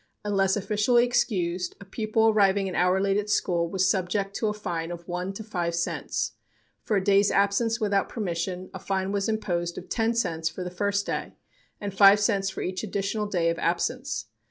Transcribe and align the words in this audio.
Unless 0.25 0.55
officially 0.57 1.05
excused, 1.05 1.75
a 1.79 1.85
pupil 1.85 2.29
arriving 2.29 2.67
an 2.67 2.73
hour 2.73 2.99
late 2.99 3.17
at 3.17 3.29
school 3.29 3.69
was 3.69 3.87
subject 3.87 4.35
to 4.37 4.47
a 4.47 4.51
fine 4.53 4.89
of 4.89 5.07
one 5.07 5.31
to 5.33 5.43
five 5.43 5.75
cents. 5.75 6.31
For 6.81 6.97
a 6.97 7.03
day's 7.03 7.29
absence 7.29 7.79
without 7.79 8.09
permission 8.09 8.71
a 8.73 8.79
fine 8.79 9.11
was 9.11 9.29
imposed 9.29 9.77
of 9.77 9.89
ten 9.89 10.15
cents 10.15 10.49
for 10.49 10.63
the 10.63 10.71
first 10.71 11.05
day 11.05 11.33
and 11.79 11.93
five 11.93 12.19
cents 12.19 12.49
for 12.49 12.63
each 12.63 12.81
additional 12.83 13.27
day 13.27 13.51
of 13.51 13.59
absence. 13.59 14.25